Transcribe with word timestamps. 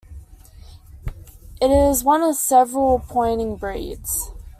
It 1.61 1.69
is 1.69 2.03
one 2.03 2.23
of 2.23 2.35
several 2.35 3.03
pointing 3.07 3.55
breeds. 3.57 4.31